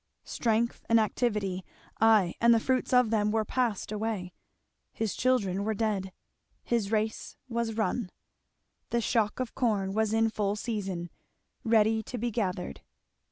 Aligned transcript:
Strength 0.25 0.83
and 0.89 0.99
activity, 0.99 1.63
ay, 1.99 2.33
and 2.41 2.55
the 2.55 2.59
fruits 2.59 2.91
of 2.91 3.11
them, 3.11 3.29
were 3.29 3.45
passed 3.45 3.91
away; 3.91 4.33
his 4.91 5.15
children 5.15 5.63
were 5.63 5.75
dead; 5.75 6.11
his 6.63 6.91
race 6.91 7.37
was 7.47 7.75
run; 7.77 8.09
the 8.89 8.99
shock 8.99 9.39
of 9.39 9.53
corn 9.53 9.93
was 9.93 10.11
in 10.11 10.31
full 10.31 10.55
season, 10.55 11.11
ready 11.63 12.01
to 12.01 12.17
be 12.17 12.31
gathered. 12.31 12.81